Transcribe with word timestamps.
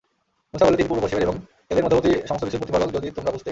মূসা 0.53 0.65
বলল, 0.65 0.75
তিনি 0.75 0.89
পূর্ব-পশ্চিমের 0.89 1.23
এবং 1.23 1.35
এদের 1.71 1.83
মধ্যবর্তী 1.83 2.11
সমস্ত 2.27 2.43
কিছুর 2.45 2.61
প্রতিপালক 2.61 2.89
যদি 2.93 3.07
তোমরা 3.11 3.31
বুঝতে। 3.31 3.49